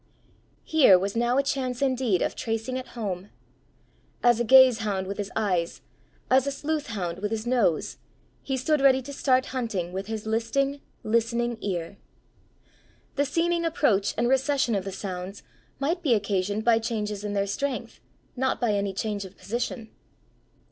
[0.63, 3.29] Here was now a chance indeed of tracing it home!
[4.23, 5.81] As a gaze hound with his eyes,
[6.27, 7.97] as a sleuth hound with his nose,
[8.41, 11.99] he stood ready to start hunting with his listing listening ear.
[13.15, 15.43] The seeming approach and recession of the sounds
[15.77, 17.99] might be occasioned by changes in their strength,
[18.35, 19.91] not by any change of position!